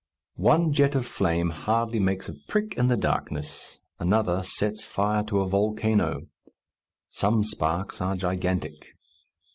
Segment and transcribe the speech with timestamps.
[0.41, 5.41] One jet of flame hardly makes a prick in the darkness; another sets fire to
[5.41, 6.21] a volcano.
[7.11, 8.95] Some sparks are gigantic.